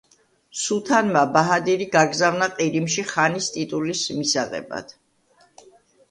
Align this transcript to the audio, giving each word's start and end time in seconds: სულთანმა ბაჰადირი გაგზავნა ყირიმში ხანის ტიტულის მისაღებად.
სულთანმა 0.59 1.19
ბაჰადირი 1.33 1.85
გაგზავნა 1.95 2.47
ყირიმში 2.55 3.05
ხანის 3.09 3.49
ტიტულის 3.57 4.01
მისაღებად. 4.21 4.95